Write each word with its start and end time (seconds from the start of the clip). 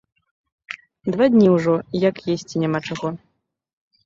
Два 1.15 1.27
дні 1.33 1.47
ўжо, 1.57 1.75
як 2.09 2.15
есці 2.37 2.63
няма 2.63 2.79
чаго. 2.89 3.13